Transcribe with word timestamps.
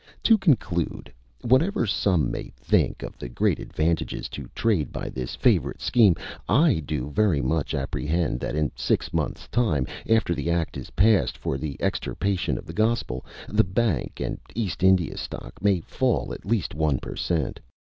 To 0.23 0.35
conclude, 0.35 1.13
whatever 1.41 1.85
some 1.85 2.31
may 2.31 2.51
think 2.57 3.03
of 3.03 3.19
the 3.19 3.29
great 3.29 3.59
advantages 3.59 4.27
to 4.29 4.49
trade 4.55 4.91
by 4.91 5.09
this 5.09 5.35
favourite 5.35 5.79
scheme, 5.79 6.15
I 6.49 6.79
do 6.83 7.11
very 7.11 7.39
much 7.39 7.75
apprehend 7.75 8.39
that 8.39 8.55
in 8.55 8.71
six 8.75 9.13
months' 9.13 9.47
time 9.49 9.85
after 10.09 10.33
the 10.33 10.49
Act 10.49 10.75
is 10.75 10.89
passed 10.89 11.37
for 11.37 11.55
the 11.59 11.79
extirpation 11.79 12.57
of 12.57 12.65
the 12.65 12.73
Gospel, 12.73 13.23
the 13.47 13.63
Bank 13.63 14.19
and 14.19 14.39
East 14.55 14.81
India 14.81 15.15
stock 15.17 15.61
may 15.61 15.81
fall 15.81 16.33
at 16.33 16.47
least 16.47 16.73
one 16.73 16.97
per 16.97 17.15
cent. 17.15 17.59